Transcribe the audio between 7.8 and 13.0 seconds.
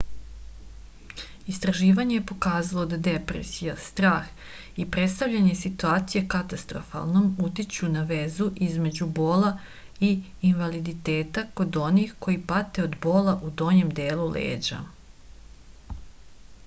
na vezu između bola i invaliditeta kod onih koji pate od